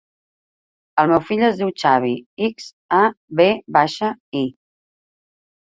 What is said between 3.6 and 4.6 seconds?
baixa, i.